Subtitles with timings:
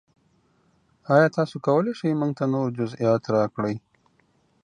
[1.13, 3.75] ایا تاسو کولی شئ ما ته نور جزئیات راکړئ؟